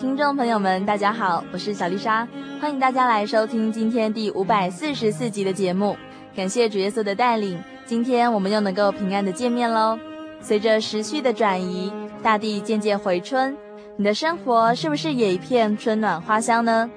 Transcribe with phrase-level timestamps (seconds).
[0.00, 2.24] 听众朋友们，大家好，我是小丽莎，
[2.60, 5.96] 欢迎大家来收听今天第五百四十四集的节目。
[6.36, 9.98] 感谢主耶稣的带领，今天我们又能够平安的见面喽。
[10.40, 13.56] 随着时序的转移，大地渐渐回春，
[13.96, 16.88] 你的生活是不是也一片春暖花香呢？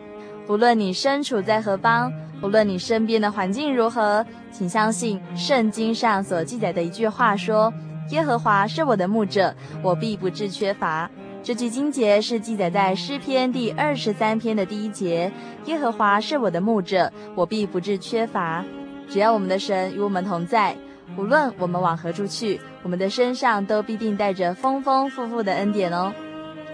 [0.48, 7.74] 无论你身处在何方，无论你身边的环境如何，请相信圣经上所记载的一句话说
[8.12, 11.10] ：“耶和华是我的牧者，我必不致缺乏。”
[11.44, 15.32] 这句经节是记载在诗篇第二十三篇的第一节
[15.66, 18.64] ：“耶和华是我的牧者，我必不致缺乏。”
[19.10, 20.76] 只要我们的神与我们同在，
[21.18, 26.14] 无论我们往何处去，我们的身上都必定带着丰丰富富的恩典哦。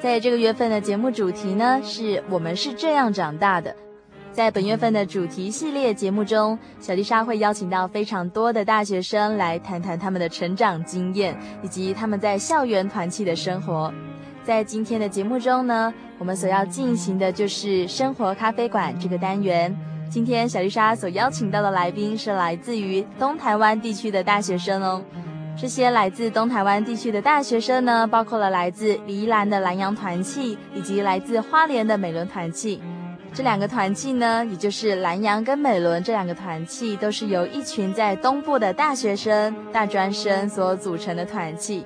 [0.01, 3.73] 在这个月份的节目主题呢，是我们是这样长大的。
[4.33, 13.91] 在本月份的主题系列节目中，小丽莎会邀请到非常多的大学生来谈谈他们的成长经验，以及他们在校园团契的生活。
[14.47, 19.75] 在今天的节目中呢，我们所要进行的就是生活咖啡馆这个单元。
[20.09, 25.03] 今天小丽莎所邀请到的来宾是来自于东台湾地区的大学生哦。
[25.59, 32.81] 这些来自东台湾地区的大学生呢，包括了来自宜兰的兰阳团契，以及来自花莲的美伦团契。
[33.33, 41.85] 这两个团契呢，也就是兰阳跟美伦这两个团契，都是由一群在东部的大学生、大专生所组成的团契。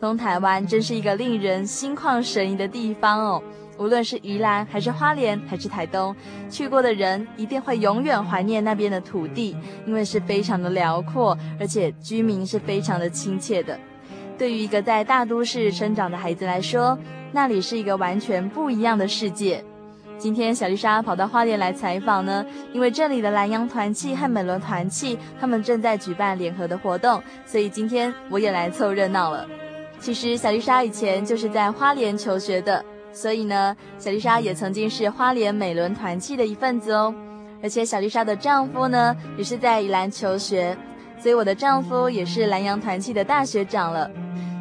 [0.00, 3.42] 东台湾真是一个令人心旷神怡的地方哦！
[3.78, 6.14] 无论是宜兰还是花莲还是台东，
[6.50, 9.56] 去过的人一定会永远怀念那边的土地，
[9.86, 13.78] 因为是非常的辽阔，而且居民是非常的亲切的。
[14.36, 16.98] 对于一个在大都市生长的孩子来说，
[17.32, 19.64] 那里是一个完全不一样的世界。
[20.18, 29.44] 今天小丽莎跑到花莲来采访呢，因为这里的蓝洋团契和美伦团契他们正在举办联合的活动，所以今天我也来凑热闹了。
[30.04, 37.14] 其实小丽莎以前就是在花莲求学的，所以呢，小丽莎也曾经是花莲美伦团契的一份子哦。
[37.62, 40.76] 而且小丽莎的丈夫呢，也是在宜兰求学，
[41.18, 44.10] 所以我的丈夫也是蓝洋团契的大学长了。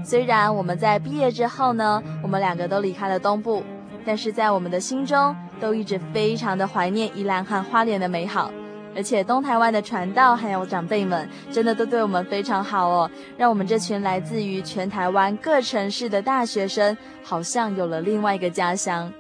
[0.06, 3.62] 虽然我们在毕业之后呢，我们两个都离开了东部，
[4.06, 8.50] 但是在我们的心中，都一直非常的怀念宜兰和花莲的美好。
[8.96, 19.12] 而且东台湾的传道还有长辈们，真的都对我们非常好哦，让我们这群来自于全台湾各城市的大学生，好像有了另外一个家乡。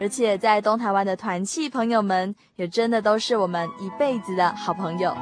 [0.00, 5.14] 而且在东台湾的团契朋友们，也真的都是我们一辈子的好朋友。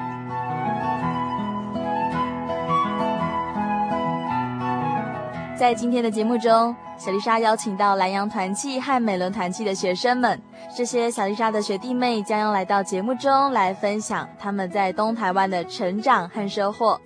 [5.59, 10.41] 在今天的节目中，小丽莎邀请到蓝洋团契和美伦团契的学生们，
[10.77, 16.99] 这些小丽莎的学弟妹将要来到节目中来分享他们在东台湾的成长和收获。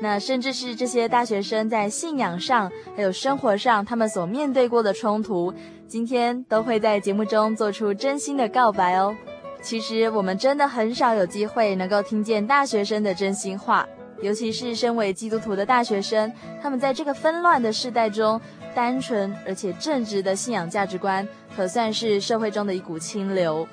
[0.00, 5.52] 那甚至是这些大学生在信仰上还有生活上他们所面对过的冲突，
[5.86, 9.14] 今天都会在节目中做出真心的告白哦。
[9.60, 13.86] 其实我们真的很少有机会能够听见大学生的真心话。
[14.20, 18.40] 尤其是身为基督徒的大学生，他们在这个纷乱的世代中，
[18.74, 21.26] 单纯而且正直的信仰价值观，
[21.56, 23.66] 可算是社会中的一股清流。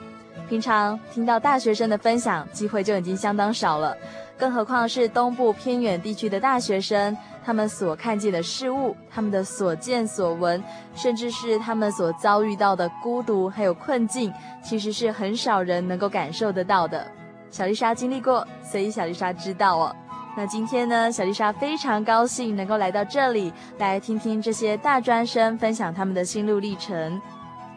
[0.47, 3.97] 平常听到大学生的分享机会就已经相当少了，
[4.38, 10.63] 更何况是东部偏远地区的大学生，他们所看见的事物，他们的所见所闻，
[10.94, 14.31] 甚至是他们所遭遇到的孤独还有困境，
[14.63, 17.07] 其实是很少人能够感受得到的。
[17.50, 19.95] 小丽莎经历过，所以小丽莎知道哦。
[20.37, 27.21] 那今天呢，小丽莎非常高兴能够来到这里，来听听这些大专生分享他们的心路历程。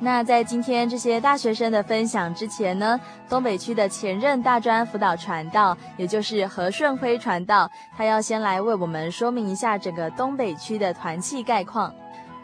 [0.00, 11.92] 那在今天这些大学生的分享之前呢，东北区的前任大专辅导传道，也就是何顺辉传道，他要先来为我们说明一下整个东北区的团契概况。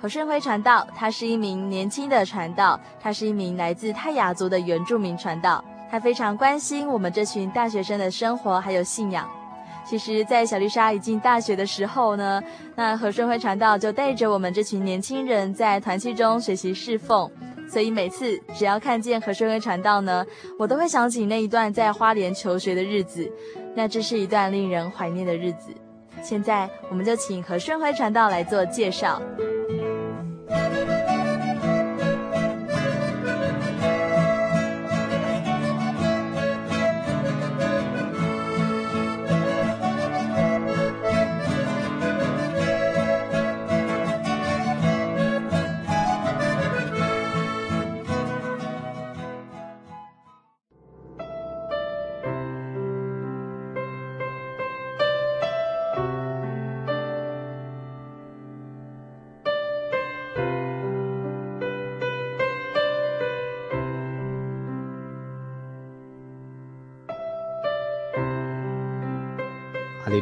[0.01, 5.65] 何顺辉传道，他是一名年轻的传道，他是一名来自泰雅族的原住民传道。
[5.91, 9.29] 他非常关心我们这群大学生的生活还有信仰。
[9.85, 12.43] 其实，在小丽莎一进大学的时候呢，
[12.75, 17.31] 那和顺辉传道就带着我们这群年轻人在团契中学习侍奉。
[17.69, 20.25] 所以每次只要看见和顺辉传道呢，
[20.59, 23.31] 我都会想起那一段在花莲求学的日子。
[23.75, 25.71] 那这是一段令人怀念的日子。
[26.23, 29.21] 现在，我们就请和顺辉传道来做介绍。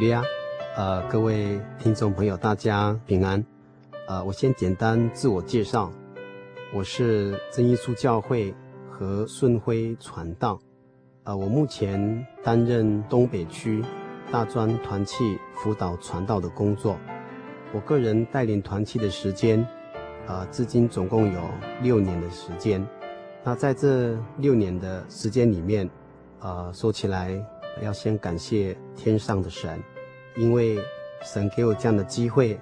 [0.03, 0.25] 利路亚，
[0.77, 3.45] 呃，各位听众朋友，大家平安。
[4.09, 5.93] 呃，我先简单自我介绍，
[6.75, 8.53] 我是真耶稣教会
[8.91, 10.59] 和顺辉传道。
[11.23, 13.81] 呃，我目前担任东北区
[14.33, 16.99] 大专团契辅导传道的工作。
[17.73, 19.65] 我个人带领团契的时间，
[20.27, 21.41] 呃，至今总共有
[21.81, 22.85] 六年的时间。
[23.45, 25.89] 那在这六年的时间里面，
[26.41, 27.41] 呃，说起来。
[27.81, 29.83] 要先感谢天上的神，
[30.37, 30.79] 因为
[31.23, 32.59] 神给我这样的机会，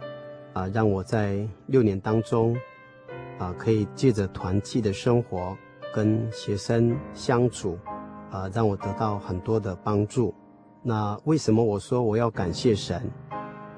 [0.53, 2.57] 啊，让我在六年当中，
[3.39, 5.57] 啊，可以借着团契的生活
[5.95, 7.79] 跟学生相处，
[8.31, 10.35] 啊，让我得到很多的帮助。
[10.83, 13.03] 那为什么我说我要感谢神？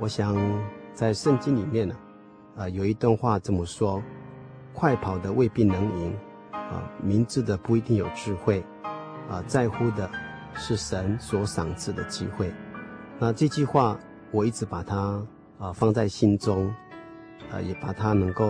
[0.00, 0.36] 我想
[0.92, 1.94] 在圣经里面呢，
[2.56, 4.02] 啊，有一段话这么说：
[4.72, 6.14] 快跑的未必能赢，
[6.50, 8.64] 啊，明智的不一定有智慧，
[9.28, 10.10] 啊，在乎的。
[10.54, 12.52] 是神所赏赐的机会，
[13.22, 13.96] 那这句话
[14.32, 15.24] 我一直把它
[15.56, 16.66] 啊、放在心中，
[17.52, 18.44] 啊、也把它能够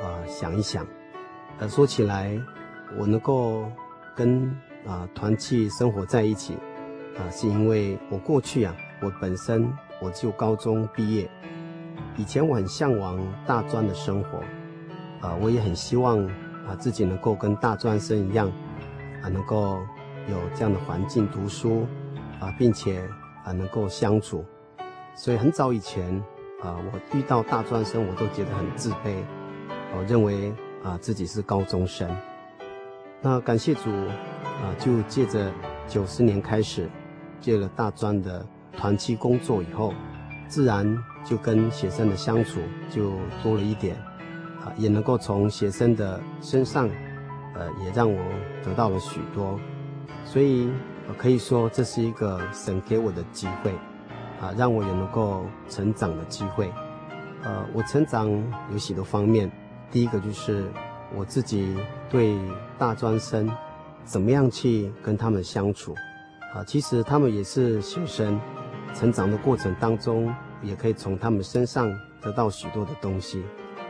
[0.00, 0.86] 啊、想一想，
[1.58, 2.40] 呃说起来，
[2.96, 3.64] 我能够
[4.14, 4.56] 跟
[4.86, 6.54] 啊、团契生活在一起，
[7.16, 8.72] 啊、是因为我过去啊
[9.02, 9.68] 我本身
[10.00, 11.28] 我就高中毕业，
[12.16, 14.38] 以前我很向往大专的生活，
[15.26, 16.24] 啊、我也很希望
[16.68, 18.48] 啊、自己能够跟大专生一样，
[19.24, 19.76] 啊、能够。
[20.30, 21.86] 有这样的环境读书，
[22.38, 23.02] 啊，并且
[23.48, 24.44] 啊能够相处，
[25.14, 26.14] 所以很早以前
[26.62, 29.22] 啊，我遇到大专生，我都觉得很自卑，
[29.96, 30.52] 我认为
[30.84, 32.06] 啊自己是高中生。
[33.22, 35.50] 那感谢主啊，就借着
[35.86, 36.90] 九十年开始，
[37.40, 38.44] 借了大专的
[38.76, 39.94] 团期工作以后，
[40.46, 42.60] 自然就跟学生的相处
[42.90, 43.12] 就
[43.42, 43.96] 多了一点，
[44.62, 46.86] 啊，也能够从学生的身上，
[47.54, 48.22] 呃，也让我
[48.62, 49.58] 得到了许多。
[50.24, 50.70] 所以，
[51.14, 53.72] 可以说这是一个神给我的机会，
[54.40, 56.70] 啊，让我也能够成长的机会。
[57.42, 58.28] 呃，我成长
[58.70, 59.50] 有许多方面，
[59.90, 60.70] 第一个就是
[61.14, 61.76] 我自己
[62.10, 62.36] 对
[62.76, 63.48] 大专生
[64.04, 65.94] 怎么样去跟他们相处，
[66.54, 68.38] 啊，其实他们也是学生，
[68.92, 71.90] 成长的过程当中也可以从他们身上
[72.20, 73.42] 得到许多的东西，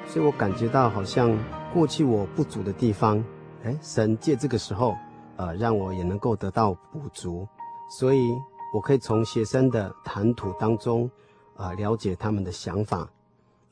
[0.07, 1.37] 所以我感觉到好像
[1.75, 3.25] 过去我不足的地方，
[3.64, 4.95] 哎，神借这个时候。
[5.38, 7.47] 呃，让我也能够得到补足，
[7.88, 8.28] 所以
[8.75, 11.09] 我可以从学生的谈吐当中，
[11.57, 13.09] 啊、了解他们的想法，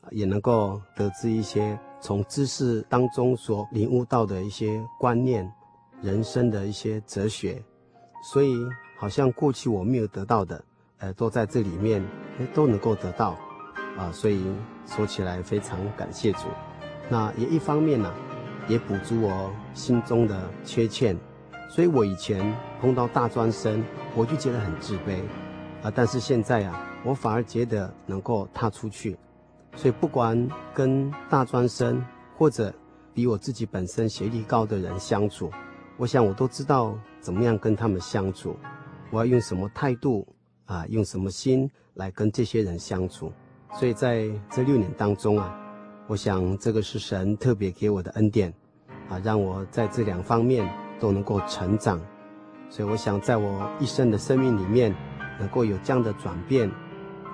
[0.09, 5.51] 也能够得知一些从知识当中所领悟到的一些观念、
[6.01, 7.61] 人生的一些哲学，
[8.23, 8.55] 所以
[8.97, 10.63] 好像过去我没有得到的，
[10.99, 12.01] 呃，都在这里面，
[12.53, 13.35] 都能够得到，
[13.97, 14.41] 啊、所以
[14.85, 16.47] 说起来非常感谢主。
[17.09, 18.09] 那也一方面呢、
[18.69, 21.13] 也补足我心中的缺欠。
[21.69, 23.83] 所以我以前碰到大专生，
[24.15, 25.19] 我就觉得很自卑，
[25.83, 29.17] 啊，但是现在啊，我反而觉得能够踏出去。
[29.75, 32.03] 所以不管跟大专生
[32.35, 32.73] 或者
[33.13, 35.51] 比我自己本身学历高的人相处，
[35.97, 38.57] 我想我都知道怎么样跟他们相处，
[39.11, 40.27] 我要用什么态度
[40.65, 43.31] 啊，用什么心来跟这些人相处。
[43.73, 45.53] 所以在这六年当中啊，
[46.07, 48.51] 我想这个是神特别给我的恩典，
[49.09, 50.67] 啊，让我在这两方面
[50.99, 51.99] 都能够成长。
[52.69, 54.95] 所以我想在我一生的生命里面，
[55.39, 56.69] 能够有这样的转变，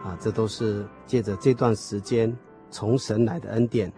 [0.03, 2.35] 啊，这都是借着这段时间
[2.69, 3.91] 从神来的恩典，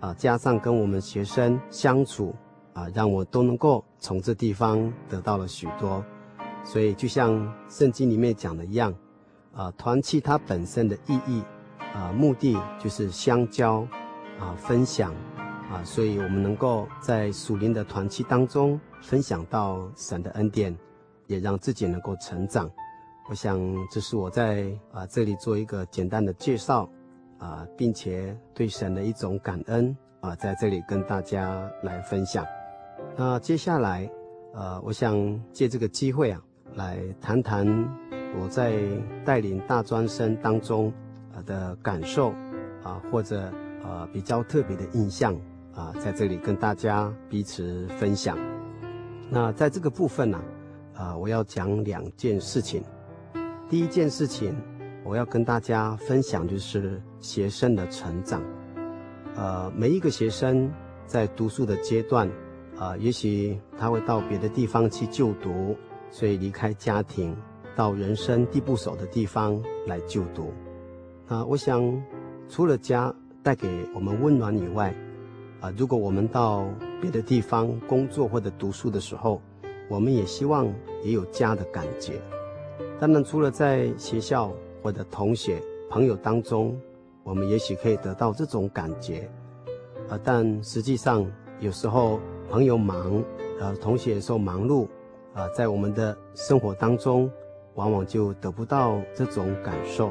[0.00, 2.34] 啊，加上跟我们学生相处，
[2.74, 6.04] 啊，让我都能够从这地方得到了许多。
[6.64, 8.94] 所以就像圣经里面讲的一样，
[9.54, 11.42] 啊，团契它本身的意义。
[11.94, 13.86] 啊，目的就是相交，
[14.40, 15.14] 啊，分享，
[15.72, 20.76] 啊，所以我们能够在属灵的团契当中分享到神的恩典，
[21.26, 22.70] 也让自己能够成长。
[23.30, 23.58] 我想
[23.90, 26.86] 这是我在啊这里做一个简单的介绍，
[27.38, 32.44] 啊，并且对神的一种感恩啊，在这里跟大家来分享。
[33.16, 34.10] 那接下来，
[34.52, 36.42] 呃，我想借这个机会啊，
[36.74, 37.66] 来谈谈
[38.38, 38.78] 我在
[39.24, 40.92] 带领大专生当中。
[41.46, 42.34] 的感受
[42.84, 43.50] 啊，或者
[43.82, 45.34] 呃比较特别的印象
[45.74, 48.36] 啊，在这里跟大家彼此分享。
[49.30, 50.40] 那在这个部分呢，
[50.94, 52.82] 啊，我要讲两件事情。
[53.68, 54.54] 第一件事情，
[55.02, 58.42] 我要跟大家分享就是学生的成长。
[59.34, 60.70] 呃，每一个学生
[61.06, 62.30] 在读书的阶段，
[62.78, 65.74] 啊，也许他会到别的地方去就读，
[66.10, 67.34] 所以离开家庭，
[67.74, 70.52] 到人生地不熟的地方来就读。
[71.28, 71.80] 啊，我想，
[72.50, 74.94] 除了家带给我们温暖以外，
[75.62, 76.66] 啊，如果我们到
[77.00, 79.40] 别的地方工作或者读书的时候，
[79.88, 80.66] 我们也希望
[81.04, 82.20] 也有家的感觉。
[82.98, 84.52] 当然，除了在学校
[84.82, 86.76] 或者同学朋友当中，
[87.22, 89.30] 我们也许可以得到这种感觉，
[90.08, 91.24] 啊，但实际上
[91.60, 92.18] 有时候
[92.50, 93.22] 朋友忙，
[93.60, 94.88] 呃，同学有时候忙碌，
[95.32, 97.30] 啊，在我们的生活当中，
[97.74, 100.10] 往往就得不到这种感受。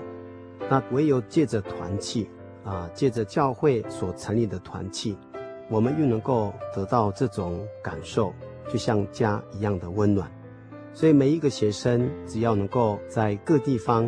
[0.70, 2.30] 那唯有借着团契，
[2.64, 5.18] 啊，借着教会所成立的团契，
[5.72, 8.34] 我们又能够得到这种感受，
[8.70, 10.30] 就像家一样的温暖。
[10.94, 14.06] 所以每一个学生，只要能够在各地方，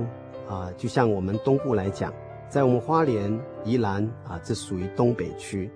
[0.47, 2.13] 啊，就像我们东部来讲，
[2.49, 5.71] 在我们花莲、宜兰啊，这属于东北区，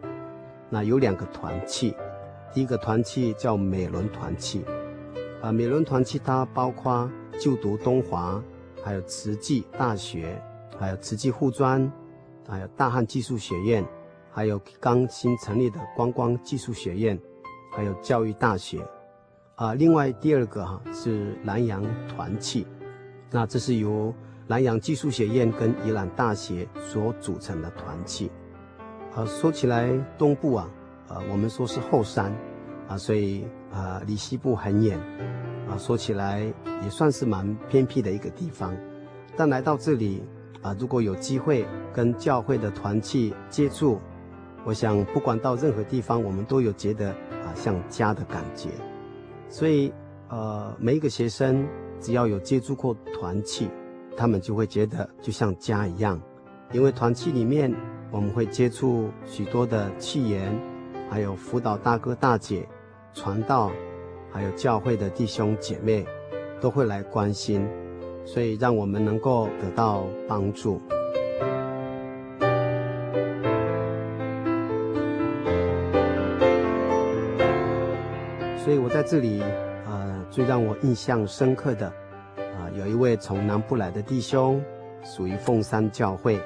[0.70, 1.96] 那有两个团契，
[2.54, 4.66] 第一个团契叫美伦团契，
[5.42, 8.44] 啊，美伦团契它包括就读东华，
[8.84, 10.40] 还有慈济大学。
[10.80, 11.92] 还有慈济护专，
[12.48, 13.84] 还有大汉技术学院，
[14.38, 17.20] 还有刚新成立的观光技术学院，
[17.72, 18.80] 还有教育大学，
[19.56, 22.68] 啊，另外第二个哈是南洋团契，
[23.32, 24.14] 那这是由
[24.46, 28.30] 南洋技术学院跟宜兰大学所组成的团契。
[29.16, 29.90] 啊，说起来
[30.20, 30.70] 东部啊，
[31.08, 32.32] 啊，我们说是后山，
[32.88, 35.00] 啊，所以啊离西部很远，
[35.68, 36.42] 啊，说起来
[36.84, 38.78] 也算是蛮偏僻的一个地方，
[39.36, 40.22] 但来到这里。
[40.64, 44.02] 啊，如果有机会跟教会的团契接触，
[44.66, 48.70] 我想不管到任何地方，我们都有觉得啊像家的感觉。
[49.50, 49.94] 所以，
[50.30, 51.66] 呃，每一个学生
[52.02, 53.70] 只要有接触过团契，
[54.18, 56.22] 他们就会觉得就像家一样。
[56.74, 57.74] 因为团契里面
[58.12, 60.54] 我们会接触许多的契员，
[61.10, 62.68] 还有辅导大哥大姐、
[63.14, 63.72] 传道，
[64.30, 66.06] 还有教会的弟兄姐妹，
[66.60, 67.66] 都会来关心。
[68.26, 70.82] 所以，让我们能够得到帮助。
[78.98, 79.44] 在这里，
[79.86, 81.86] 呃，最让我印象深刻的，
[82.36, 84.60] 啊、有一位从南部来的弟兄，
[85.04, 86.42] 属于凤山教会。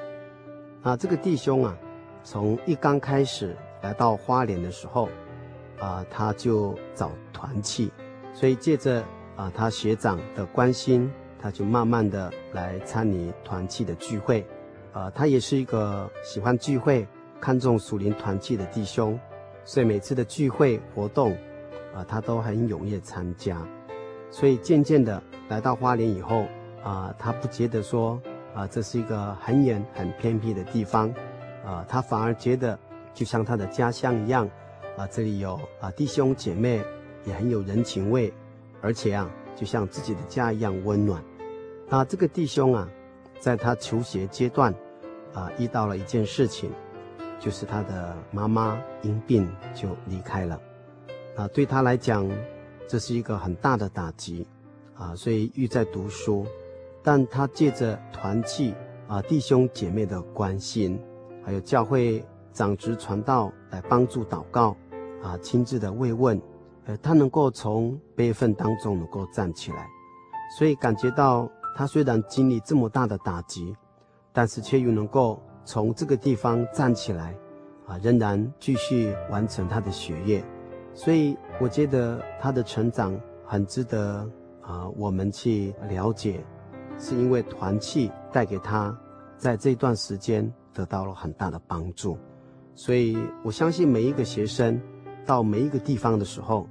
[0.82, 1.74] 啊、这个弟兄啊，
[2.22, 5.08] 从一刚开始来到花莲的时候，
[5.78, 7.90] 啊、他就找团契，
[8.34, 9.02] 所以借着
[9.34, 11.10] 啊、他学长的关心。
[11.40, 14.46] 他就慢慢的来参与团契的聚会，
[14.92, 17.08] 呃，他也是一个喜欢聚会、
[17.40, 19.18] 看重属灵团契的弟兄，
[19.64, 21.34] 所以每次的聚会活动，
[21.94, 23.56] 啊、他都很踊跃参加。
[24.30, 26.46] 所以渐渐的来到花莲以后，
[26.82, 28.20] 啊、他不觉得说，
[28.54, 31.12] 啊、这是一个很远很偏僻的地方，
[31.64, 32.78] 啊、他反而觉得
[33.12, 34.48] 就像他的家乡一样，
[34.96, 36.82] 啊、这里有啊弟兄姐妹，
[37.24, 38.32] 也很有人情味，
[38.80, 41.22] 而且啊，就像自己的家一样温暖。
[41.88, 42.88] 那这个弟兄啊，
[43.38, 44.74] 在他求学阶段，
[45.34, 46.70] 啊，遇到了一件事情，
[47.38, 50.58] 就是他的妈妈因病就离开了，
[51.36, 52.28] 啊，对他来讲，
[52.86, 54.46] 这是一个很大的打击，
[54.94, 56.46] 啊，所以欲在读书，
[57.02, 58.74] 但他借着团契
[59.08, 61.00] 啊，弟兄姐妹的关心，
[61.44, 64.76] 还有教会长执传道来帮助祷告，
[65.22, 66.40] 啊，亲自的慰问，
[66.84, 69.88] 呃，他能够从悲愤当中能够站起来，
[70.58, 71.50] 所以感觉到。
[71.74, 73.74] 他虽然经历这么大的打击，
[74.30, 77.34] 但是却又能够从这个地方站起来，
[77.86, 80.44] 啊，仍然继续完成他的学业。
[80.94, 84.28] 所以我觉得他的成长很值得
[84.60, 86.44] 啊我们去了解，
[86.98, 88.96] 是因为团契带给他
[89.36, 92.18] 在这段时间得到了很大的帮助。
[92.74, 94.80] 所以我相信每一个学生
[95.24, 96.66] 到每一个地方的时候，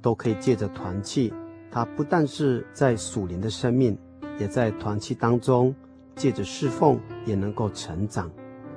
[0.00, 1.32] 都可以借着团契，
[1.70, 3.98] 他不但是在属灵的生命。
[4.38, 5.74] 也在团契当中，
[6.16, 8.30] 借着侍奉也能够成长。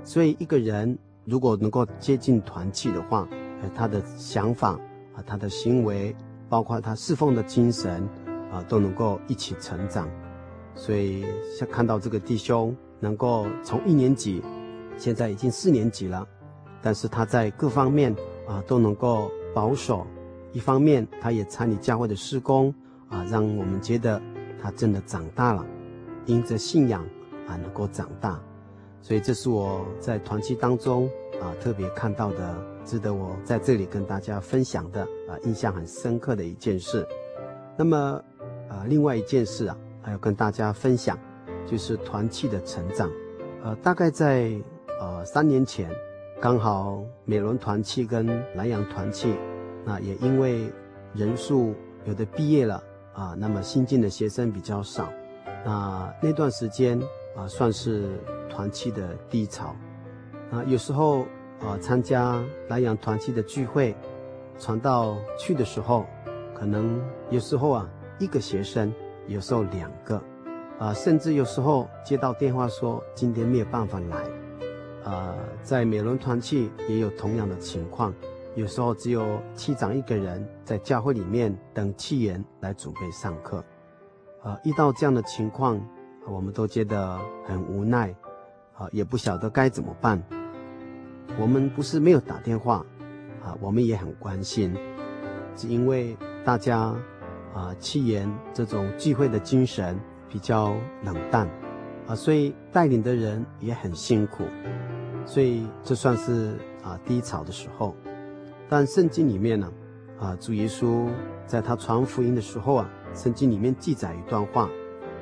[0.03, 3.27] 所以一个人如果能够接近团契的话，
[3.61, 4.71] 呃，他的想法
[5.13, 6.15] 啊，他的行为，
[6.49, 8.07] 包括他侍奉的精神
[8.51, 10.09] 啊，都能够一起成长。
[10.75, 11.25] 所以
[11.57, 14.41] 像看到这个弟兄能够从一年级，
[14.97, 16.27] 现在已经四年级了，
[16.81, 18.15] 但是他在各方面
[18.47, 20.05] 啊都能够保守。
[20.51, 22.73] 一方面，他也参与教会的施工
[23.09, 24.21] 啊，让我们觉得。
[24.57, 25.63] 他真的长大了，
[26.25, 27.05] 因着信仰
[27.47, 28.41] 啊，能够长大，
[28.99, 31.07] 所以这是我在团契当中
[31.39, 37.05] 啊特别看到的，值得我在这里跟大家分享的啊，印象很深刻的一件事。
[37.75, 37.97] 那么
[38.69, 41.17] 啊，另外一件事啊，还要跟大家分享，
[41.65, 43.11] 就是团契的成长。
[43.63, 44.51] 呃，大概在
[44.99, 45.89] 呃三年前，
[46.39, 48.25] 刚好美仑团契跟
[48.55, 49.35] 南洋团契，
[49.83, 50.71] 那也因为
[51.13, 51.73] 人数
[52.05, 52.81] 有的毕业了。
[53.13, 55.07] 啊，那么新进的学生比较少，
[55.63, 57.01] 那那段时间
[57.33, 59.73] 啊，算是团契的低潮。
[60.51, 61.25] 啊，有时候
[61.65, 63.95] 啊，参加南阳团契的聚会，
[64.59, 66.05] 传道去的时候，
[66.53, 68.93] 可能有时候啊，一个学生，
[69.27, 70.21] 有时候两个，
[70.77, 74.23] 啊，甚至有时候接到电话说今天没有办法来。
[75.03, 78.13] 啊，在美伦团契也有同样的情况。
[78.55, 83.63] 有时候只有契长一个人在教会里面等契员来准备上课，
[84.41, 85.79] 啊，遇到这样的情况，
[86.27, 88.15] 我们都觉得很无奈，
[88.77, 90.23] 啊，也不晓得该怎么办。
[91.39, 92.85] 我们不是没有打电话，
[93.43, 94.73] 啊，我们也很关心，
[95.55, 96.95] 只因为大家，
[97.53, 101.47] 啊，契员这种聚会的精神比较冷淡，
[102.07, 104.43] 啊，所以带领的人也很辛苦，
[105.25, 107.95] 所以这算是啊低潮的时候。
[108.69, 109.71] 但圣经里面呢，
[110.19, 111.07] 啊，主耶稣
[111.45, 114.69] 在他传福音的时候啊，圣经里面记载一段话：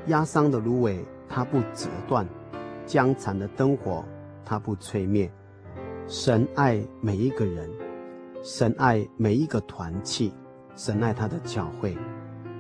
[0.08, 2.26] 压伤的芦苇，它不折断；
[2.86, 4.06] 将残的灯火，
[4.46, 5.32] 它不吹灭。
[6.08, 7.70] 神爱每一个人，
[8.44, 10.34] 神爱每一个团契，
[10.76, 11.98] 神爱他的教会，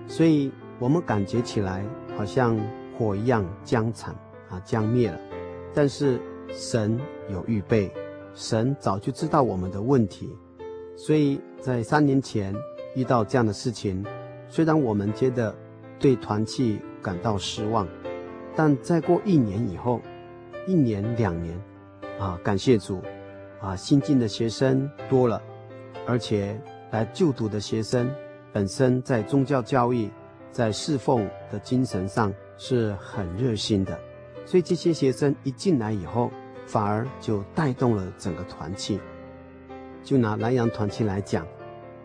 [0.07, 1.85] 所以我们感觉起来
[2.17, 2.57] 好像
[2.97, 4.15] 火一样将残
[4.49, 5.19] 啊，将灭了。
[5.73, 6.97] 但是神
[7.29, 7.91] 有预备，
[8.33, 10.29] 神早就知道我们的问题。
[10.95, 12.55] 所以在三年前
[12.95, 14.05] 遇到这样的事情，
[14.47, 15.53] 虽然我们觉得
[15.99, 17.85] 对团契感到失望，
[18.55, 19.99] 但再过一年以后，
[20.65, 21.59] 一年两年，
[22.19, 23.01] 啊，感谢主，
[23.63, 25.41] 啊，新进的学生多了，
[26.05, 26.59] 而且
[26.91, 28.13] 来就读的学生
[28.51, 30.11] 本身在宗教教育、
[30.51, 33.97] 在侍奉的精神上是很热心的，
[34.45, 36.29] 所以这些学生一进来以后，
[36.67, 38.99] 反而就带动了整个团契。
[40.03, 41.47] 就拿南阳团契来讲，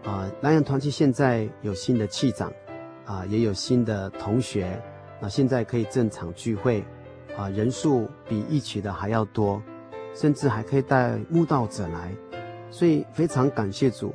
[0.05, 2.53] 啊，南阳团契现在有新的契长，
[3.05, 4.81] 啊，也有新的同学，
[5.21, 6.85] 那现在可以正常聚会，
[7.37, 9.61] 啊，人数比一起的还要多，
[10.19, 12.13] 甚至还可以带慕道者来，
[12.73, 14.13] 所以非常感谢主。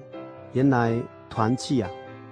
[0.52, 1.90] 原来团契啊，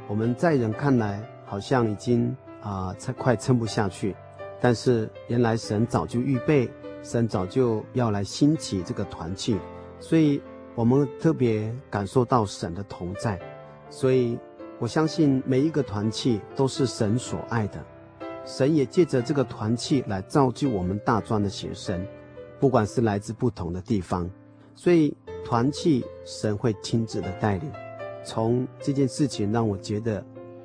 [0.10, 4.14] 我们在人看来好像已经啊，撑快撑不下去，
[4.60, 6.70] 但是原来神早就预备，
[7.02, 9.58] 神早就要来兴起这个团契，
[10.02, 10.42] 所以。
[10.74, 13.38] 我们特别感受到神的同在，
[13.90, 14.40] 所以
[14.80, 17.86] 我相信每一个团契都是神所爱的。
[18.46, 22.02] 神也借着这个团契来造就我们大专的学生，
[22.62, 24.30] 不管是来自不同的地方，
[24.76, 27.70] 所以团契神会亲自的带领。
[28.24, 30.24] 从这件事情让我觉得，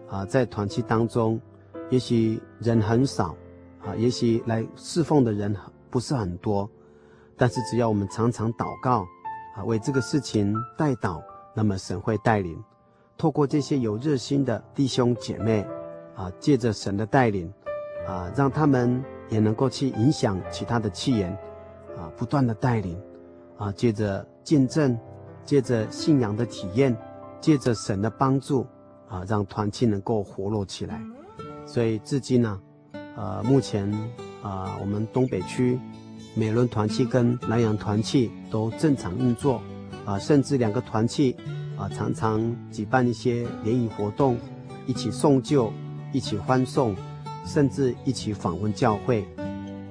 [0.08, 1.40] 啊，在团契当中，
[1.88, 3.34] 也许人很少，
[3.82, 5.56] 啊，也许来侍奉的人
[5.88, 6.70] 不是很多，
[7.34, 9.04] 但是只要我们常常祷告。
[9.56, 11.22] 啊，为这个事情代祷，
[11.54, 12.62] 那么神会带领，
[13.16, 15.66] 透过这些有热心的弟兄姐妹，
[16.14, 17.50] 啊，借着神的带领，
[18.06, 21.34] 啊，让他们也能够去影响其他的契员，
[21.96, 22.96] 啊，不断的带领，
[23.56, 24.96] 啊，借着见证，
[25.44, 26.96] 借着信仰的体验，
[27.40, 28.66] 借着神的帮助，
[29.08, 31.00] 啊，让团契能够活络起来。
[31.66, 32.60] 所以至今呢，
[33.16, 33.90] 呃，目前
[34.42, 35.78] 啊，我们东北区。
[36.38, 39.58] 美轮团契跟南阳团契都正常运作，
[40.04, 41.34] 啊，甚至两个团契
[41.78, 44.36] 啊常常举办一些联谊活动，
[44.84, 45.72] 一起送旧，
[46.12, 46.94] 一起欢送，
[47.46, 49.26] 甚至一起访问教会。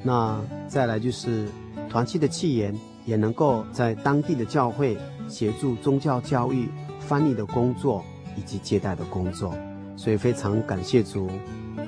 [0.03, 1.47] 那再来就是
[1.89, 8.03] 团契的契言也能够在当地的教会协助宗教教育、翻译的工作
[8.38, 9.53] 以及接待的工作。
[9.95, 11.27] 所以非常感谢主，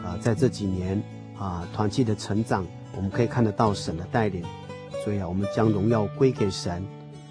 [0.04, 1.02] 啊、在这几年
[1.38, 4.44] 啊团契的成长，我们可以看得到神的带领。
[5.04, 6.84] 所以啊，我们将荣耀归给神。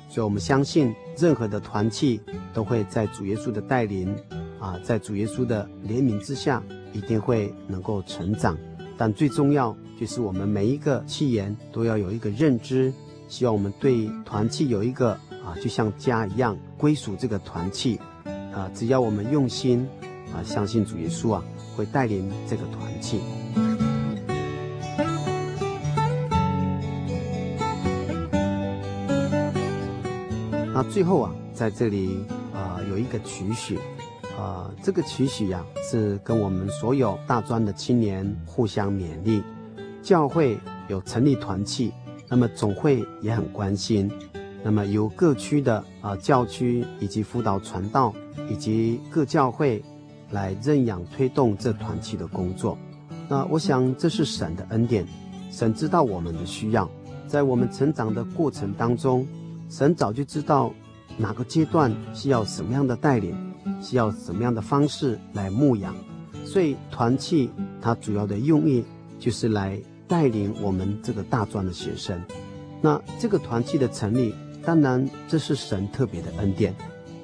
[0.08, 2.20] 所以我们相信，任何的团契
[2.54, 4.14] 都会在主耶稣的带领，
[4.60, 8.56] 啊，在主耶稣的怜悯之下，一定会能够成长。
[8.96, 12.92] 但最重要就是我们每一个契员都要有一个认知，
[13.28, 15.12] 希望我们对团契有一个
[15.44, 18.00] 啊，就像家一样归属这个团契，
[18.52, 19.86] 啊，只要我们用心
[20.32, 21.44] 啊，相信主耶稣啊，
[21.76, 23.20] 会带领这个团契。
[30.72, 32.18] 那最后啊，在这里
[32.52, 33.78] 啊、有一个取许，
[34.36, 39.42] 呃，这个期许呀，是跟我们所有大专的青年互相勉励。
[40.02, 41.92] 教会有成立团契，
[42.28, 44.10] 那么总会也很关心，
[44.62, 48.14] 那么由各区的啊、呃、教区以及辅导传道
[48.48, 49.82] 以及各教会
[50.30, 52.76] 来认养推动这团契的工作。
[53.28, 55.04] 那我想这是神的恩典，
[55.50, 56.88] 神知道我们的需要，
[57.26, 59.26] 在我们成长的过程当中。
[59.68, 60.72] 神早就知道
[61.16, 63.34] 哪个阶段需要什么样的带领，
[63.80, 65.94] 需要什么样的方式来牧养，
[66.44, 67.50] 所以团契
[67.80, 68.84] 它主要的用意
[69.18, 72.20] 就是来带领我们这个大专的学生。
[72.80, 76.74] 那这个团契的成立，当然这是神特别的恩典，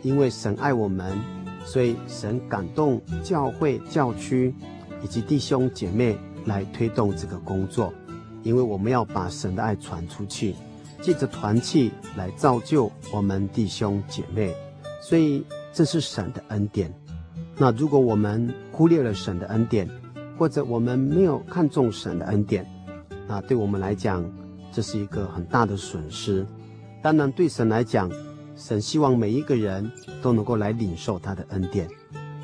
[0.03, 1.19] 因为神爱我们，
[1.65, 4.55] 所以神感动教会、教区
[5.03, 7.93] 以及弟兄姐妹来推动这个工作，
[8.43, 10.55] 因为我们要把神的爱传出去。
[11.01, 14.55] 借着团契来造就我们弟兄姐妹，
[15.03, 16.93] 所以这是神的恩典。
[17.57, 19.89] 那如果我们忽略了神的恩典，
[20.39, 22.67] 或者我们没有看重神的恩典，
[23.29, 24.25] 那对我们来讲，
[24.73, 26.45] 这是一个很大的损失。
[27.03, 28.11] 当然，对神来讲，
[28.57, 31.89] 神希望每一个人都能够来领受他的恩典。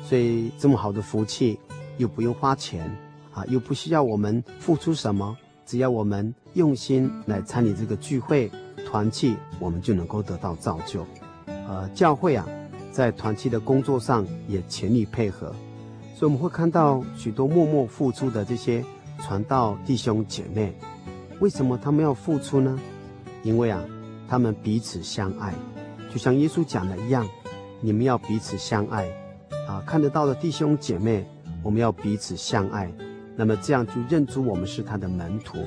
[0.03, 1.59] 所以这么好的福气，
[1.97, 2.89] 又不用花钱
[3.33, 5.35] 啊，又不需要我们付出什么。
[5.65, 8.49] 只要我们用心来参与这个聚会
[8.87, 11.05] 团契，我们就能够得到造就。
[11.45, 12.47] 呃，教会啊，
[12.99, 15.55] 在团契的工作上也全力配合，
[16.13, 18.83] 所以我们会看到许多默默付出的这些
[19.21, 20.75] 传道弟兄姐妹。
[21.39, 22.77] 为什么他们要付出呢？
[23.41, 23.81] 因为啊，
[24.27, 25.53] 他们彼此相爱，
[26.11, 27.25] 就像耶稣讲的一样，
[27.79, 29.09] 你们要彼此相爱。
[29.65, 31.25] 啊，看得到的弟兄姐妹，
[31.63, 32.91] 我们要彼此相爱。
[33.37, 35.59] 那么这样就认出我们是他的门徒，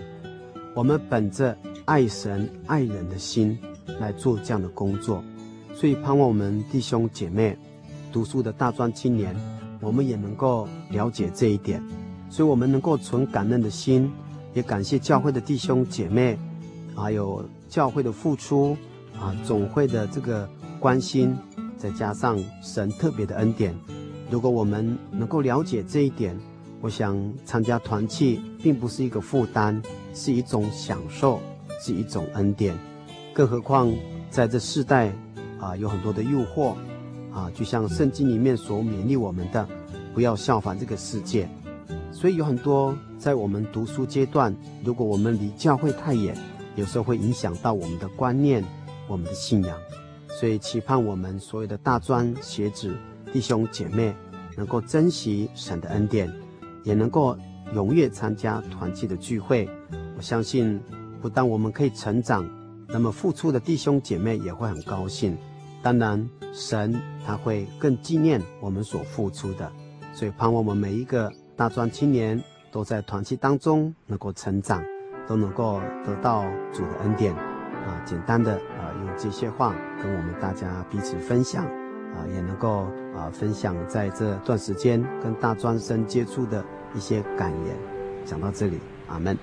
[0.74, 3.58] 我们本着爱神爱人的心
[3.98, 5.24] 来做这样的工作，
[5.74, 7.56] 所以盼望我们弟兄姐妹
[8.12, 9.34] 读书的大专青年，
[9.80, 11.82] 我们也能够了解这一点，
[12.30, 14.10] 所以我们能够存感恩的心，
[14.54, 16.38] 也感谢教会的弟兄姐妹，
[16.94, 18.76] 还有教会的付出
[19.18, 21.36] 啊，总会的这个关心，
[21.76, 23.74] 再加上神特别的恩典，
[24.30, 26.38] 如果我们能够了解这一点。
[26.84, 29.80] 我想参加团契并不是一个负担，
[30.14, 31.40] 是一种享受，
[31.80, 32.76] 是一种恩典。
[33.32, 33.88] 更何况
[34.30, 35.12] 在这世代
[35.62, 36.74] 啊，有很多的诱惑
[37.32, 39.66] 啊，就像圣经里面所勉励我们的，
[40.12, 41.48] 不要效仿这个世界。
[42.10, 46.36] 所以有很多在我们读书阶段，如果我们离教会太远，
[46.74, 48.62] 有时候会影响到我们的观念、
[49.06, 49.78] 我们的信仰。
[50.28, 52.92] 所以期盼我们所有的大专学子
[53.32, 54.12] 弟兄姐妹，
[54.56, 56.28] 能够珍惜神的恩典。
[56.84, 57.38] 也能够
[57.76, 59.68] 踊跃参加团契的聚会，
[60.16, 60.80] 我相信
[61.20, 62.44] 不但我们可以成长，
[62.88, 65.38] 那么付出的弟兄姐妹也会很高兴。
[65.82, 69.70] 当然，神他会更纪念我们所付出的，
[70.12, 74.82] 所以盼望我们每一个大专青年都在团契当中能够成长，
[75.26, 77.34] 都能够得到主的恩典。
[77.34, 81.64] 啊，简单的啊，用这些话跟我们大家彼此分享。
[81.64, 82.82] 啊，也能够
[83.16, 86.62] 啊分享在这段时间跟大专生接触的
[86.94, 87.76] 一些感言。
[88.24, 89.36] 讲到这里，阿门。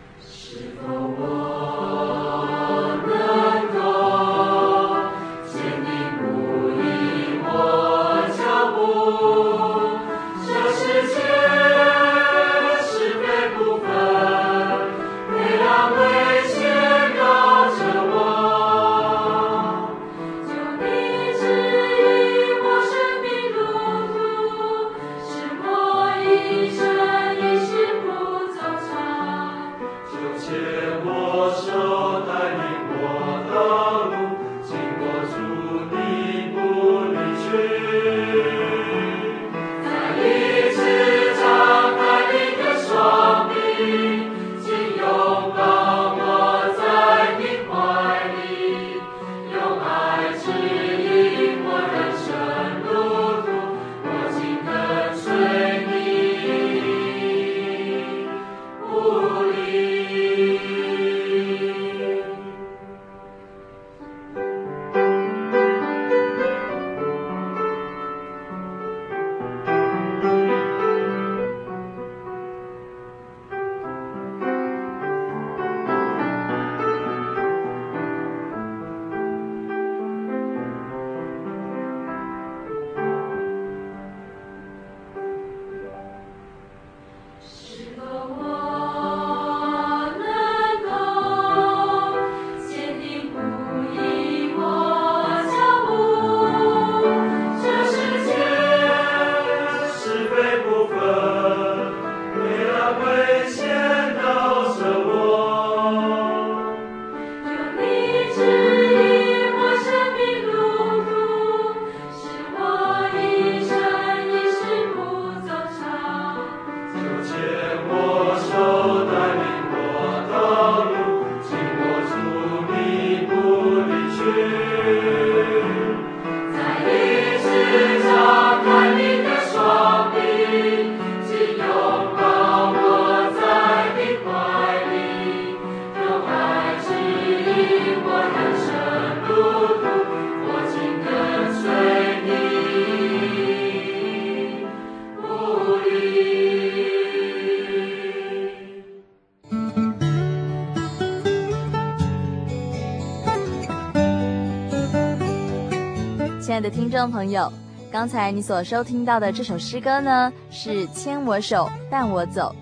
[156.80, 157.52] 听众朋友，
[157.92, 162.56] 刚才你所收听到的这首诗歌呢，是《牵我手，伴我走》。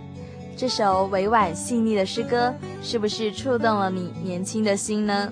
[0.57, 2.51] 这首委婉细腻的诗歌，
[2.81, 5.31] 是不是触动了你年轻的心呢？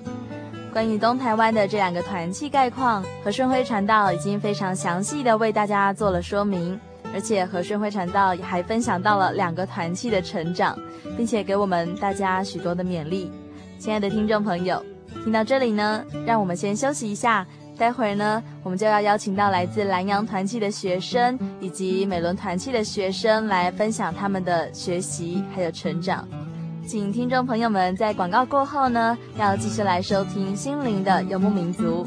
[0.72, 6.78] 关于东台湾的这两个团契概况，和顺辉传道已经非常详细的为大家做了说明，
[7.12, 10.78] 而且和顺辉传道还分享到了两个团契的成长，
[11.16, 13.32] 并且给我们大家许多的勉励。
[13.80, 14.80] 亲爱的听众朋友，
[15.24, 17.44] 听到这里呢，让我们先休息一下。
[17.78, 26.26] 待会儿呢，我们就要邀请到来自蓝洋团契的学生以及美伦团契的学生来分享他们的学习还有成长。
[26.86, 32.06] 请听众朋友们在广告过后呢，要继续来收听心灵的游牧民族。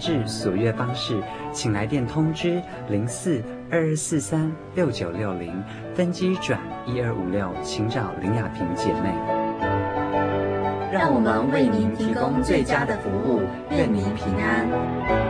[0.00, 5.62] 杂志索阅方式，请来电通知零四二二四三六九六零，
[5.94, 9.12] 分机转一二五六，请找林雅萍姐妹。
[10.90, 15.29] 让我们为您提供最佳的服务，愿您平安。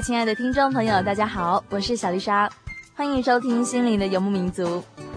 [0.00, 2.48] 亲爱的听众朋友，大家好，我是小丽莎，
[2.94, 4.62] 欢迎收听《心灵的游牧民族》，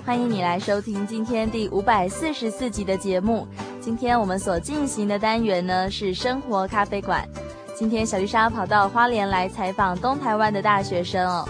[0.04, 3.48] 欢迎你来收听今天第五百四十四集的节目。
[3.80, 7.28] 今天我们所进行的单元呢是生活咖啡馆。
[7.76, 11.48] 今天小丽莎跑到花莲来采访东台湾的大学生哦，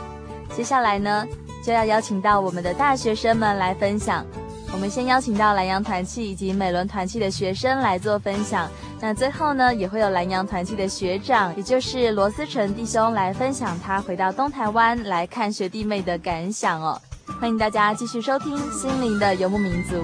[0.54, 1.26] 接下来呢
[1.64, 4.26] 就要邀请到我们的大学生们来分享。
[4.74, 8.70] 我们先邀请到兰阳团契以及美伦团契的学生来做分享。
[9.04, 17.02] 那最后呢，也会有南洋团契的学长，也就是罗思成弟兄来分享他回到东台湾来看学弟妹的感想哦。
[17.40, 19.96] 欢迎大家继续收听《心灵的游牧民族》。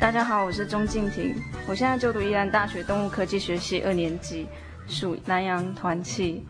[0.00, 1.36] 大家好，我是钟静婷，
[1.68, 4.48] 我现在就读宜兰大学动物科技学系二年级，
[4.88, 6.44] 属南洋团契。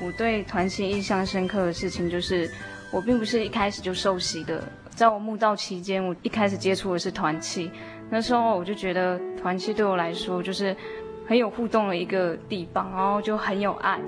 [0.00, 2.50] 我对团契印象深刻的事情就是，
[2.90, 4.62] 我并不是一开始就受洗的。
[4.94, 7.70] 在我慕道期间，我一开始接触的是团契，
[8.10, 10.74] 那时候我就觉得团契对我来说就是
[11.26, 14.00] 很有互动的一个地方，然后就很有爱。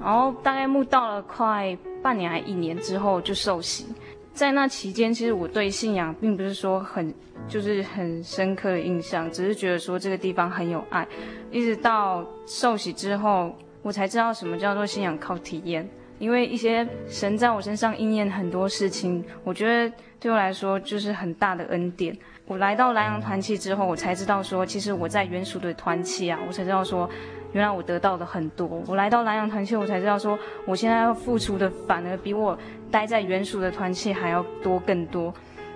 [0.00, 3.86] 然后大概慕道了快半年还一年之后就受洗，
[4.32, 7.12] 在那期间，其实我对信仰并不是说很
[7.46, 11.06] 就是很深刻的印象，只是觉得说这个地方很有爱。
[11.50, 13.54] 一直到受洗之后。
[13.82, 22.16] 我才知道什么叫做信仰靠体验，因为一些神在我身上应验很多事情，我觉得对我来说就是很大的恩典。
[22.46, 27.08] 我来到兰阳团契之后，我才知道说，其实我在原属的团契啊，我才知道说，
[27.52, 28.82] 原来我得到的很多。
[28.86, 32.58] 我来到兰阳团契，我才知道说，我现在要付出的反而比我
[32.90, 35.32] 待在原属的团契还要多更多。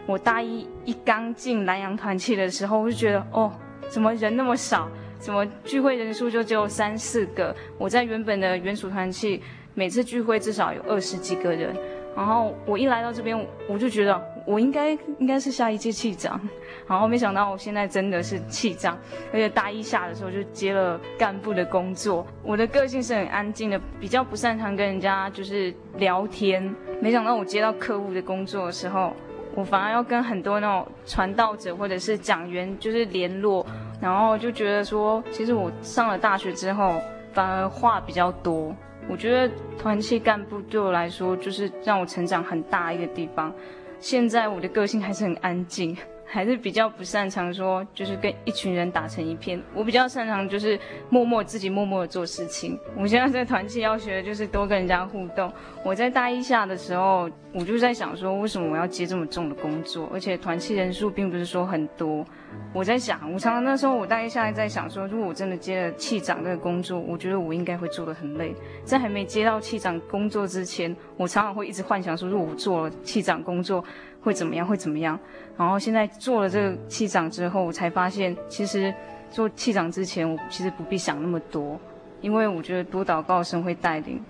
[0.06, 3.52] 我大一一刚进兰阳团契的时候，我就觉得，哦，
[3.90, 4.88] 怎么人那么少？
[5.22, 7.54] 怎么聚会人数就只有三四个？
[7.78, 9.40] 我在原本的原属团契，
[9.72, 11.72] 每次聚会至少有二十几个人。
[12.16, 16.40] 然后我一来到这边，我就觉得我应该应该是下一届契长。
[16.88, 18.98] 然后没想到我现在真的是契长，
[19.32, 22.26] 而且大一下的时候就接了干部的工作。
[22.42, 26.74] 我的个性是很安静的，比较不擅长跟人家就是聊天。
[27.00, 29.14] 没想到我接到客户的工作的时候，
[29.54, 33.64] 我反而要跟很多那种传道者或者是讲员就是联络。
[34.02, 37.00] 然后就觉得说，其实我上了大学之后，
[37.32, 38.74] 反而话比较多。
[39.08, 39.48] 我觉得
[39.78, 43.54] 团契干部对我来说，就是让我成长很大一个地方。
[44.00, 45.96] 现在我的个性还是很安静。
[46.32, 49.62] 还是比较不擅长说，就是跟一群人打成一片。
[49.74, 50.80] 我比较擅长就是
[51.10, 52.78] 默默自己默默的做事情。
[52.96, 55.52] 我现在在团契要学的就是多跟人家互动。
[55.84, 60.08] 我在大一下的时候，我就在想说，为什么我要接这么重的工作？
[60.10, 62.24] 而且团契人数并不是说很多。
[62.72, 68.54] 我在想，我常常那时候我大一下在想说，如果我真的接了气长这个工作，我觉得我应该会做得很累。
[68.84, 73.84] 在还没接到气长工作之前，我常常会一直幻想说，如果我做了气长工作。
[74.24, 74.64] 会怎么样？
[74.64, 75.18] 会怎么样？
[75.56, 78.92] 然后现在做了这个气长之后，我才发现，其实
[79.30, 81.78] 做气长之前，我其实不必想那么多，
[82.20, 84.22] 因为我觉得多祷告，神会带领。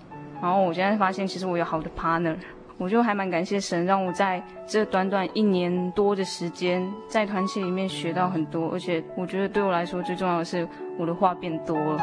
[0.42, 2.36] 然后我现在发现，其实我有好的 partner，
[2.76, 10.68] 我就还蛮感谢神，让我在这短短一年多的时间，在团契里面学到很多，而且我觉得对我来说最重要的是，
[10.98, 11.98] 我的话变多了。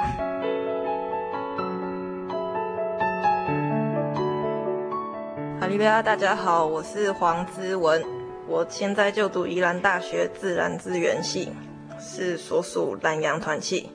[5.59, 8.01] 哈利路亚，大家好，我是黄之文，
[8.49, 11.51] 我现在就读宜兰大学自然资源系，
[11.99, 13.87] 是所属南洋团契。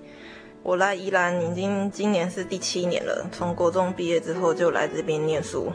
[0.62, 5.72] 我来宜兰已经今年是第七年了，从国中毕业之后就来这边念书。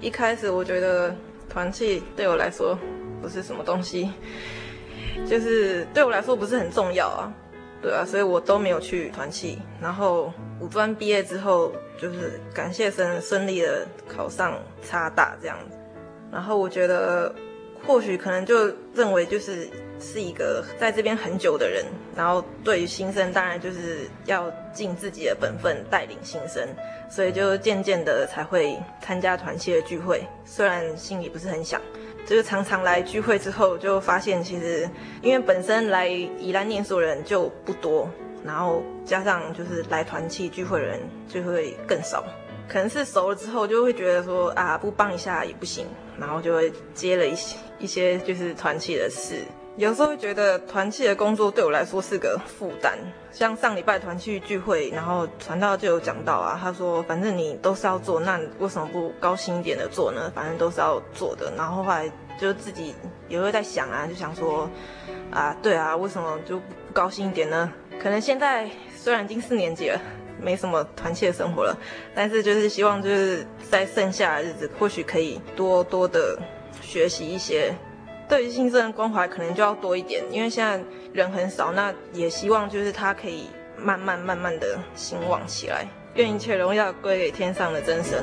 [0.00, 1.14] 一开始我觉得
[1.48, 2.76] 团契对我来说
[3.22, 4.10] 不是什么东西，
[5.24, 7.32] 就是对我来说不是很重要啊，
[7.80, 9.56] 对啊，所以我都没有去团契。
[9.80, 15.78] 然后五专毕业之后，就是感谢神顺利的考上差大这样子。
[16.32, 17.34] 然后我觉得
[17.86, 19.68] 或许可能就认为就是。
[20.02, 21.84] 是一个在这边很久的人，
[22.16, 26.66] 然后对于新生当然就是要尽自己的本分带领新生，
[27.10, 31.78] 所以就渐渐的才会参加团契的聚会，虽然心里不是很想，
[32.24, 34.88] 就是常常来聚会之后就发现，其实
[35.20, 38.08] 因为本身来宜兰念书的人就不多，
[38.42, 42.24] 然后加上就是来团契聚会的人就会更少，
[42.70, 45.84] 可能是熟了之后就会觉得说啊不帮一下也不行，
[46.18, 49.42] 然后就会接了一些一些就是团契的事。
[49.76, 52.96] 有时候会觉得团契的工作对我来说是个负担，
[53.32, 60.30] 像上礼拜团契聚会，然后传道就有讲到啊，他说反正你都是要做，那为什么不高兴一点的做呢？
[60.34, 61.50] 反正都是要做的。
[61.56, 62.94] 然后后来就自己
[63.28, 64.68] 也会在想啊，就想说
[65.30, 67.72] 啊，对啊，为什么就不高兴一点呢？
[68.02, 70.00] 可能现在虽然已经四年级了，
[70.42, 71.76] 没什么团契的生活了，
[72.14, 76.38] 但是就是希望就是在剩下的日子，或许可以多多的
[76.80, 77.74] 学习一些。
[78.28, 80.80] 对于新生的关怀可能就要多一点，因为现在
[81.12, 85.84] 人很少，那也希望就是他可以慢慢慢慢的兴旺起来。
[86.14, 88.22] 愿一切荣耀归给天上的真神。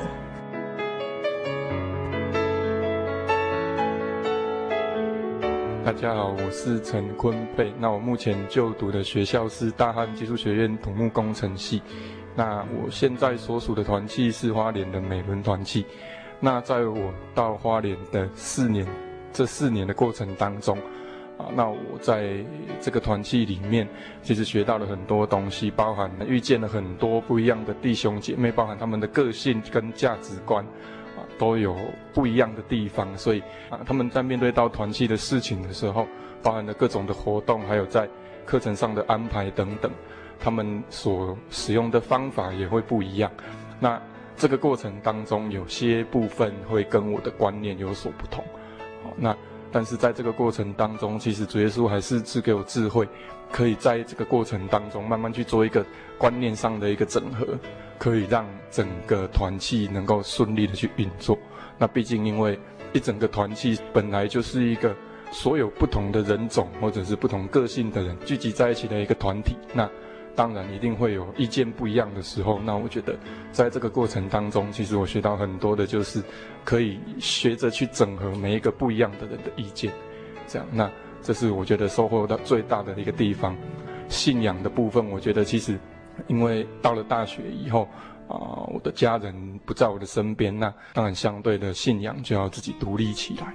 [5.88, 7.72] 大家好，我是陈坤贝。
[7.78, 11.80] 那我目前就读的学校是大汉技术学院土木工程系。
[12.36, 15.86] 那我现在所属的团契是花莲的美轮团契。
[16.40, 18.86] 那在我到花莲的四年。
[19.32, 20.76] 这四年的过程当中，
[21.38, 22.44] 啊，那我在
[22.82, 23.88] 这个团契里面，
[24.22, 30.62] 其实学到了很多东西，包含遇见了很多不一样的弟兄姐妹，包含他们的个性跟价值观，
[31.38, 31.76] 都有
[32.12, 33.16] 不一样的地方。
[33.16, 36.06] 所以啊，他们在面对到团契的事情的时候，
[36.42, 38.08] 包含了各种的活动，还有在
[38.44, 39.90] 课程上的安排等等，
[40.38, 43.30] 他们所使用的方法也会不一样。
[43.80, 44.00] 那
[44.36, 48.44] 这个过程当中，有些部分会跟我的观念有所不同。
[49.02, 49.36] 好那，
[49.70, 53.06] 但是在这个过程当中，其实主耶稣还是赐给我智慧，
[53.50, 55.84] 可以在这个过程当中慢慢去做一个
[56.16, 57.46] 观念上的一个整合，
[57.98, 61.36] 可以让整个团契能够顺利的去运作。
[61.76, 62.58] 那毕竟因为
[62.92, 64.94] 一整个团契本来就是一个
[65.30, 69.88] 所有不同的人种或者是不同个性的人聚集在一起的一个团体，那。
[70.36, 73.18] 当然一定会有意见不一样的时候，那我觉得
[73.50, 76.22] 在这个过程当中，其实我学到很多的，就是
[76.64, 79.92] 可以学着去整合每一个不一样的人的意见，
[80.46, 80.88] 这样，那
[81.22, 83.56] 这是我觉得收获到最大的一个地方。
[84.08, 85.76] 信仰的部分，我觉得其实
[86.26, 87.88] 因为到了大学以后
[88.28, 93.54] 啊，我的家人不在我的身边，那当然相对的信仰就要自己独立起来。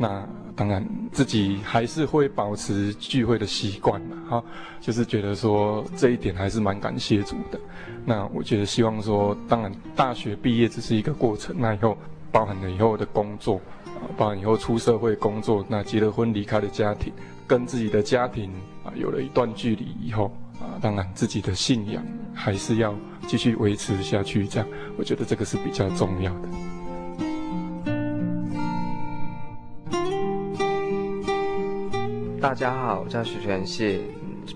[0.00, 4.44] 那当然，自己还是会保持聚会的习惯嘛，哈，
[4.80, 7.58] 就是觉得说这一点还是蛮感谢主的。
[8.04, 11.96] 那我觉得希望说，当然大学毕业只是一个过程，那以后
[12.30, 13.56] 包含了以后的工作，
[13.86, 17.12] 啊，包含以后出社会工作，那结了婚离开了家庭，
[17.46, 18.52] 跟自己的家庭
[18.84, 20.30] 啊有了一段距离以后，
[20.60, 22.04] 啊，当然自己的信仰
[22.34, 22.94] 还是要
[23.26, 26.48] 继续维持下去，这样我觉得这个是比较重要的。
[32.40, 34.00] 大家好，我叫许全信，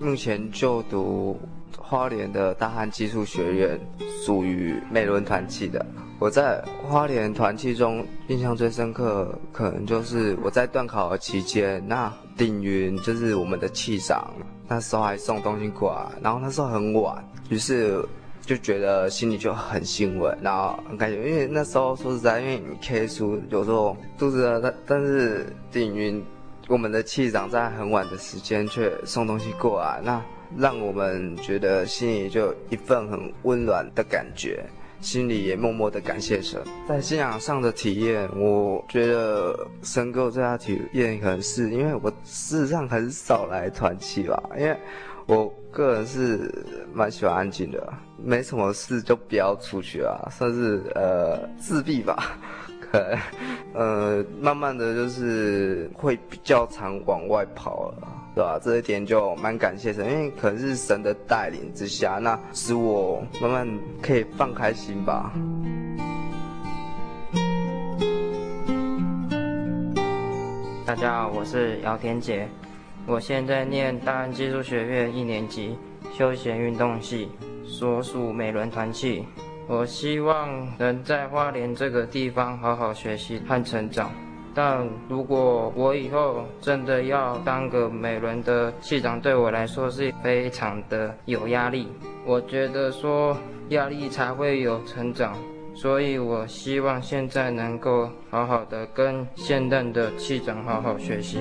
[0.01, 1.39] 目前就读
[1.77, 3.79] 花莲的大汉技术学院，
[4.25, 5.85] 属于美仑团契的。
[6.19, 14.33] 我在花莲团契中印象最深刻，可能就是我在段考的期间，那丁云就是我们的气长，
[14.73, 18.03] 那时候还送东西过来，然后那时候很晚，于是
[18.41, 26.23] 就觉得心里就很欣慰，然后很感觉，因为那时候说实在，因为你 K 书有时候肚子饿，但但是鼎云。
[26.69, 30.23] 我们的气长在很晚的时间却送东西过来，那
[30.57, 34.65] 让我们觉得心里就一份很温暖的感觉，
[35.03, 36.59] 心里也默默的感谢神。
[36.87, 44.75] 在信仰上的体验，我觉得深刻最大体验可能是因为我事实上很少来团契吧，因为
[45.25, 46.49] 我个人是
[46.93, 52.37] 蛮喜欢安静的，没什么事就不要出去啊，算是呃自闭吧。
[53.73, 58.59] 呃，慢慢的就是会比较常往外跑了，对吧？
[58.63, 63.67] 这一点就蛮感谢神，因为可能是神的带领之下，那使我慢慢
[63.99, 65.33] 可以放开心吧。
[70.85, 72.47] 大家好，我是姚天杰，
[73.07, 75.75] 我现在念大安技术学院一年级
[76.15, 77.27] 休闲运动系，
[77.65, 79.25] 所属美轮团契。
[79.65, 84.11] 我希望能在花莲这个地方好好学习和成长，
[84.53, 91.87] 但如果我以后真的要当个美伦的系长，对我来说是非常的有压力。
[92.25, 93.35] 我觉得说
[93.69, 95.33] 压力才会有成长，
[95.73, 101.39] 所以我希望现在能够好好的跟现任的系长好好学习。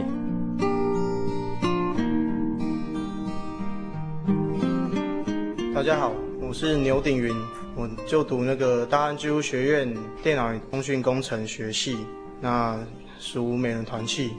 [5.75, 7.62] 大家好，我是牛鼎云。
[7.83, 11.97] 我就读那个大安技术学院电脑与通讯工程学系，
[12.41, 12.79] 那
[13.19, 14.35] 属美人团契。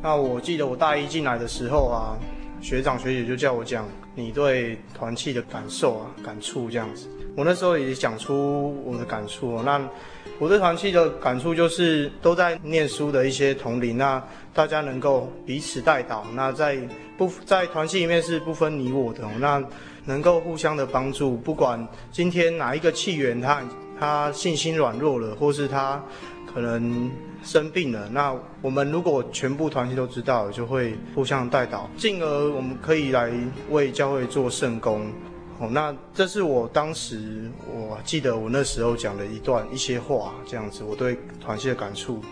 [0.00, 2.14] 那我记得我大一进来的时候啊，
[2.60, 7.08] 学长学姐就叫我讲你对团契的感受啊、感触这样子。
[7.36, 9.60] 我那时候也讲出我的感触。
[9.62, 9.84] 那
[10.38, 14.22] 我对团契的感触就是都在念书的一些同龄，那
[14.54, 16.78] 大家能够彼此带导，那在
[17.16, 19.60] 不在团契里面是不分你我的那。
[20.08, 23.62] 能够互相的帮助，不管今天哪一个契员他
[24.00, 26.02] 他信心软弱了，或是他
[26.50, 27.10] 可能
[27.42, 33.30] 生病了，那我们如果全部团契都知道，就会互相带导，进而我们可以来
[33.68, 35.12] 为教会做圣工。
[35.58, 42.22] 哦，那这是我当时我记得我那时候讲的一段一些话，这样子我对团契的感触。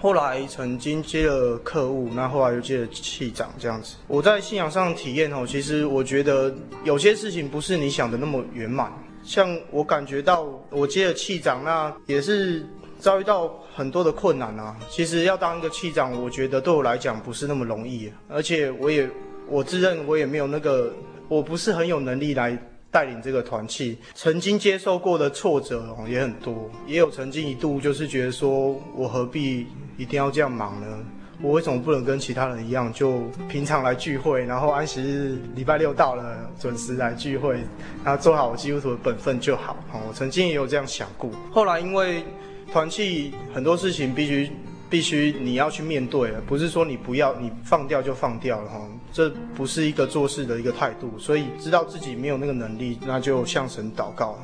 [0.00, 3.96] 后来曾经接了客户，那后来又接了气长这样子。
[4.06, 8.92] 我在信仰上体验哦，其实我觉得有些事情不是你想的那么圆满。
[9.24, 12.64] 像我感觉到我接了气长，那也是
[13.00, 14.76] 遭遇到很多的困难啊。
[14.88, 19.08] 其实要当一个气长，我觉得对我来讲不是那么容易，而且我也
[19.48, 20.92] 我自认我也没有那个，
[21.26, 22.56] 我不是很有能力来。
[22.90, 29.66] 带领这个团契，曾经接受过的挫折哦也很多，也有曾经一度就是觉得说，我何必
[29.98, 30.98] 一定要这样忙呢？
[31.42, 37.60] 我为什么不能跟其他人一样，就平常来聚会，然后安息日礼拜六到了准时来聚会，
[38.02, 39.76] 然后做好我基督徒的本分就好。
[40.08, 42.24] 我曾经也有这样想过，后来因为
[42.72, 44.50] 团契很多事情必须。
[44.88, 48.80] 必须你要去面对了，不是说你不要，你放掉就放掉了哈，
[49.12, 51.18] 这不是一个做事的一个态度。
[51.18, 54.38] 所以知道自己没有那个能力，那就向神祷告。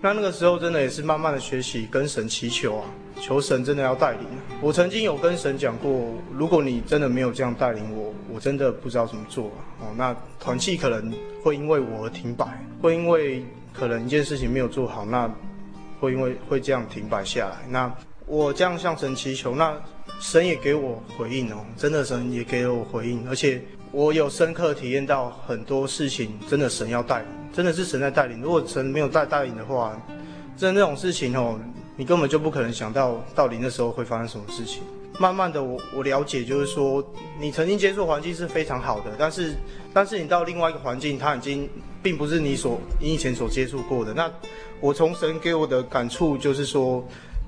[0.00, 2.84] 那那个时候真的也是慢慢的学习，跟神祈求啊，
[3.18, 4.20] 求神真的要带领。
[4.60, 9.46] 我曾经有跟神讲过，如果你真的没有这样带领我，我真的不知道怎么做
[9.80, 9.88] 哦。
[9.96, 12.46] 那团契可能会因为我而停摆，
[12.82, 13.42] 会因为
[13.72, 15.28] 可能一件事情没有做好，那
[15.98, 17.66] 会因为会这样停摆下来。
[17.68, 17.92] 那
[18.26, 19.72] 我这样向神祈求，那
[20.18, 23.62] 神也给我回应哦，真的神也给了我回应，而且
[23.92, 28.42] 我有深刻体验到很多事情，真的神要带领，真的是神在带领。
[28.42, 29.96] 如果神没有带带领的话，
[30.56, 31.56] 真的那种事情哦，
[31.96, 34.82] 你根本就不可能想到到底那时候会发生什么事情。
[35.20, 37.02] 慢慢的，我我了解，就是说
[37.40, 39.54] 你曾经接触环境是非常好的，但是
[39.94, 41.68] 但是你到另外一个环境，它已经
[42.02, 44.12] 并不是你所你以前所接触过的。
[44.12, 44.28] 那
[44.80, 47.06] 我从神给我的感触就是说。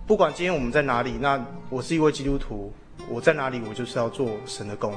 [0.09, 1.39] 不管今天我们在哪里，那
[1.69, 2.73] 我是一位基督徒，
[3.11, 4.95] 我在哪里，我就是要做神的工。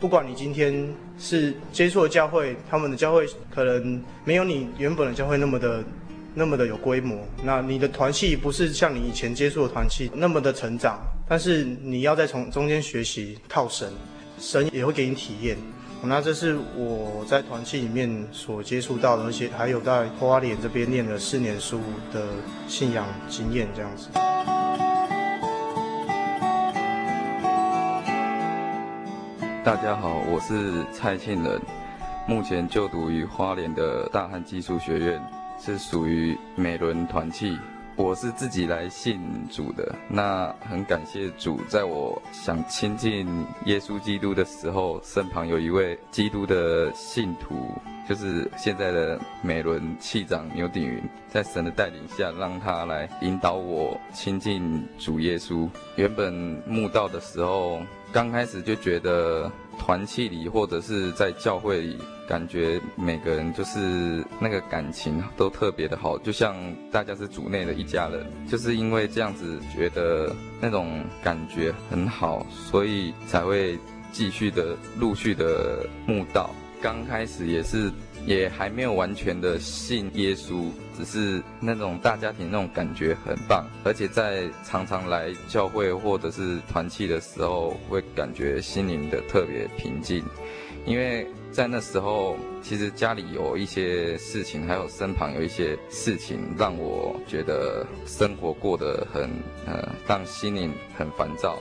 [0.00, 5.84] 不管你今天是接触的教会，他们的教会可能没有你原本的教会那么的
[6.34, 10.98] 那么的有规模，那你的团契不是像你以前接触的团契那么的成长，
[11.28, 13.88] 但是你要在从中间学习靠神，
[14.40, 15.56] 神也会给你体验。
[16.02, 21.78] 那这是我在团契里面所接触到的，而且还有在花莲这边念了四年书
[22.12, 22.26] 的
[22.66, 24.08] 信仰经验，这样子。
[29.62, 31.60] 大家好，我是蔡庆仁，
[32.26, 35.22] 目前就读于花莲的大汉技术学院，
[35.60, 37.58] 是属于美伦团契。
[38.02, 39.20] 我是自己来信
[39.50, 47.70] 主的，那很感谢主，在我想亲近耶稣基督的时候，身旁有一位基督的信徒，
[48.08, 55.68] 就是现在的美伦气长牛鼎云，在神的带领下，让他来引导我亲近主耶稣。
[55.96, 56.32] 原本
[56.66, 57.82] 慕道的时候，
[58.12, 61.98] 刚开始就觉得团契里或者是在教会里。
[62.28, 66.54] 感觉每个人就是那个感情都特别的好，就像
[66.92, 68.24] 大家是主内的一家人。
[68.48, 73.76] 就是因为这样子觉得那种感觉很好，所以才会
[74.12, 76.50] 继续的陆续的慕道。
[76.80, 77.90] 刚开始也是
[78.26, 90.22] 也还没有完全的信耶稣，只是那种大家庭那种感觉很棒，而且在常常来教会或者是团契的时候，会感觉心灵的特别平静，
[90.86, 99.28] 因为在那时候其实家里有一些事情，还有身旁有一些事情，让我觉得生活过得很
[99.66, 101.58] 呃，让心灵很烦躁。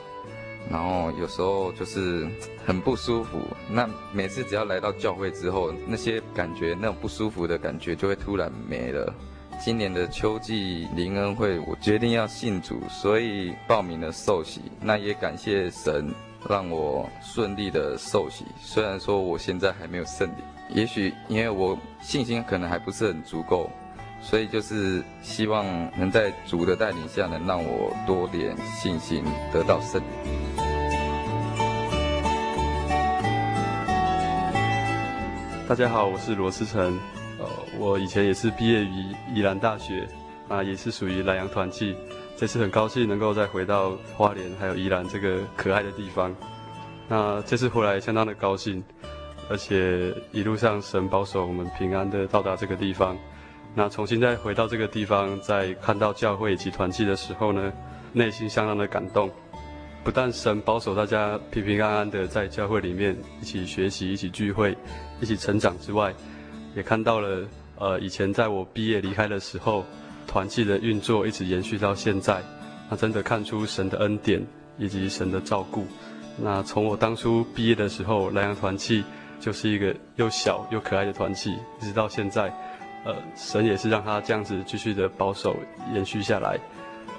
[0.70, 2.28] 然后有时候就是
[2.66, 3.40] 很不舒服，
[3.70, 9.14] 那每次只要来到教会之后，那些感觉，那种不舒服的感觉就会突然没了。
[9.60, 14.62] 今年的秋季灵恩会，我决定要信主，所以报名了受洗。
[14.80, 16.14] 那也感谢神
[16.48, 20.38] 让我顺利的受洗，虽然说我现在还没有圣灵，
[20.70, 23.70] 也许因为我信心可能还不是很足够。
[24.22, 25.66] 所以就是希望
[25.98, 30.06] 能在主的带领下，能让我多点信心，得到胜利。
[35.68, 37.00] 大家好，我是罗思成，
[37.40, 37.46] 呃，
[37.78, 40.08] 我以前也是毕业于宜兰大学，
[40.48, 41.96] 啊，也是属于南洋团契。
[42.36, 46.36] 这次很高兴能够再回到花莲还有宜兰这个可爱的地方。
[47.08, 48.84] 那这次回来相当的高兴，
[49.50, 53.18] 而且一路上神保守我们平安的到达这个地方。
[53.76, 57.72] 那重新再回到这个地方，在看到教会以及团契的时候呢，
[58.12, 59.30] 内心相当的感动。
[60.04, 64.76] 不但神保守大家平平安安的在教会里面一起学习、一起聚会、
[65.22, 66.14] 一起成长之外，
[66.76, 67.48] 也看到了
[67.78, 69.86] 呃以前在我毕业离开的时候，
[70.26, 72.42] 团契的运作一直延续到现在。
[72.90, 74.42] 那真的看出神的恩典
[74.78, 75.86] 以及神的照顾。
[76.38, 79.04] 那从我当初毕业的时候，兰阳团契
[79.40, 82.52] 就是一个又小又可爱的团契，一直到现在。
[83.06, 85.56] 呃，神也是让他这样子继续的保守
[85.94, 86.58] 延续下来。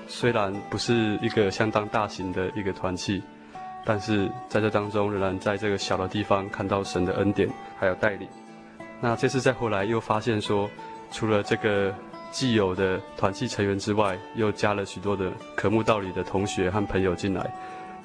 [0.07, 3.23] 虽然不是一个相当大型的一个团契，
[3.85, 8.29] 但是在这当中仍然在这个小的地方看到神的恩典还有带领。
[9.01, 10.69] 那这次再回来又发现说，
[11.11, 11.95] 除了这个
[12.31, 17.51] 既有的团契成员之外，又加了许多的渴慕道理的同学和朋友进来。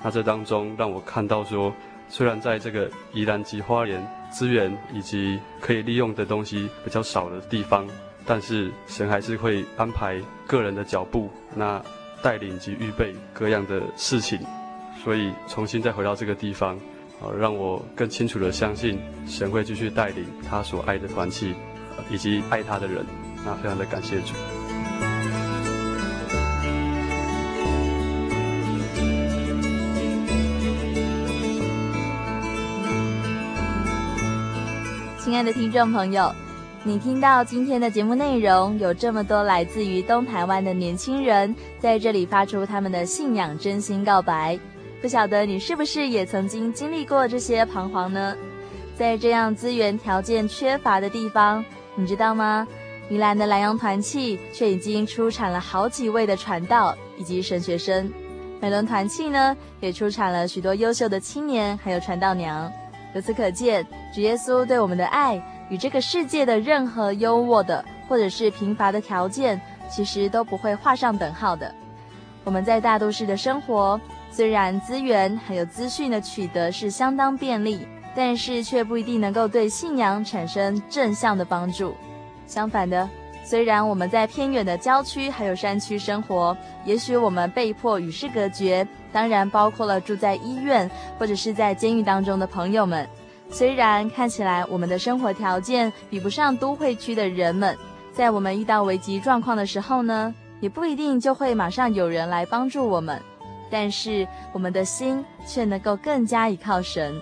[0.04, 1.74] 那这当中让我看到说，
[2.10, 7.88] 虽然在这个宜兰及花莲资源以及可以利用的东西比较少的地方，
[8.26, 11.82] 但是神还是会安排个人的脚步，那
[12.22, 14.40] 带领及预备各样的事情，
[15.04, 16.76] 所以重新再回到这个地方，
[17.22, 21.54] 啊，让我更清楚地相信神会继续带领他所爱的团契，
[22.10, 23.06] 以及爱他的人，
[23.46, 24.34] 那非常的感谢主。
[35.26, 36.32] 亲爱的听众朋友，
[36.84, 44.60] 你听到今天的节目内容，有这么多来自于东台湾的年轻人在这里发出他们的信仰真心告白，
[45.02, 48.38] 不晓得你是不是也曾经经历过这些彷徨呢？
[48.96, 51.66] 在这样资源条件缺乏的地方，
[51.96, 52.68] 你知道吗？
[53.10, 58.14] 宜兰的兰阳团契却已经出产了好几位的传道以及神学生，
[58.62, 62.72] 美仑团契呢也出产了许多优秀的青年还有传道娘。
[63.16, 69.60] 由此可见，主耶稣对我们的爱与这个世界的任何优渥的或者是贫乏的条件，
[69.90, 71.74] 其实都不会画上等号的。
[72.44, 74.00] 我们在大都市的生活，
[74.30, 81.96] 虽然资源还有资讯的取得是相当便利，但是却不一定能够对信仰产生正向的帮助。
[82.46, 83.10] 相反的，
[83.46, 88.86] 虽然我们在偏远的郊区还有山区生活，也许我们被迫与世隔绝。
[89.16, 93.08] 当然，包括了住在医院或者是在监狱当中的朋友们。
[93.50, 97.78] 虽然看起来我们的生活条件比不上都会区的人们，
[98.12, 103.18] 在我们遇到危急状况的时候呢，也不一定就会马上有人来帮助我们。
[103.72, 107.16] 但是我们的心却能够更加依靠神。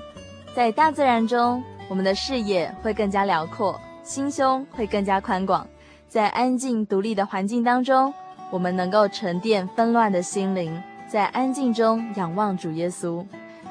[0.55, 5.67] 在大自然中，我们的视野会更加辽阔，心胸会更加宽广。
[6.07, 8.11] 在安静独立的环境当中，
[8.49, 10.81] 我们能够沉淀纷乱的心灵。
[11.13, 13.23] 在安静中仰望主耶稣。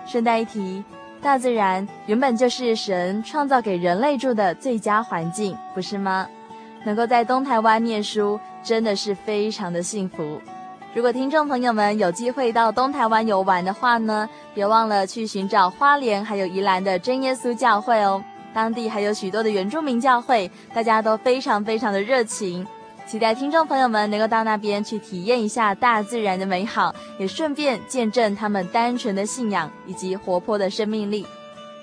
[0.06, 0.84] 顺带一提，
[1.20, 6.28] 大自然原本就是神创造给人类住的最佳环境，不是吗？
[6.84, 10.40] 能够在东台湾念书，真的是非常的幸福。
[10.94, 18.22] 如果听众朋友们有机会到东台湾游玩的话呢，别忘了去寻找花莲还有宜兰的真耶稣教会哦。
[18.54, 22.64] 当地还有许多的原住民教会，大家都非常非常的热情。
[23.06, 31.26] 期待听众朋友们能够到那边去体验一下大自然的美好，也顺便见证他们单纯的信仰以及活泼的生命力。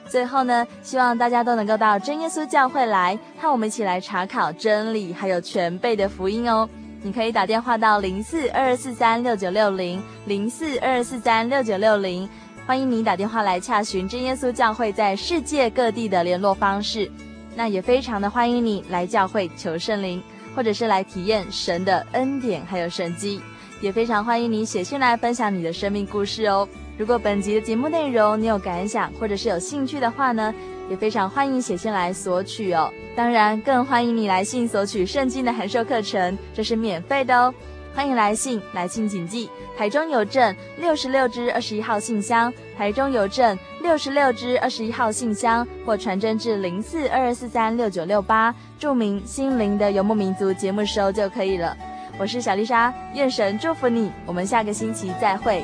[0.07, 6.67] 最后呢，希望大家都能够到真耶稣教会来，和我们一起来查考真理，还有全备的福音哦。
[7.03, 12.27] 你可以打电话到零四二二四三六九六零零四二二四三六九六零，
[12.65, 17.09] 欢迎你打电话来洽询真耶稣教会在世界各地的联络方式。
[17.55, 20.21] 那也非常的欢迎你来教会求圣灵，
[20.59, 23.39] 或者是来体验神的恩典还有神迹，
[23.79, 26.67] 也非常欢迎你写信来分享你的生命故事哦。
[26.97, 30.53] 如果本集的节目内容你有感想或者是有兴趣的话呢，
[30.89, 32.91] 也非常欢迎写信来索取哦。
[33.15, 37.53] 当然，更欢迎你来信索取圣经的函授课程，这是免费的哦。
[37.93, 51.75] 欢迎来信，来信请寄台中邮政六十六支二十一号信箱，台中邮政六十六支二十一号信箱，或传真至零四二二四三六九六八，注明“心灵的游牧民族”节目收就可以了。
[52.17, 55.63] 我是小丽莎，愿神祝福你，我们下个星期再会。